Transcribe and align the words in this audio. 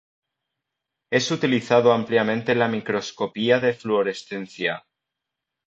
Es 1.11 1.29
utilizado 1.29 1.93
ampliamente 1.93 2.53
en 2.53 2.57
la 2.57 2.67
microscopía 2.67 3.59
de 3.59 3.75
fluorescencia. 3.75 4.83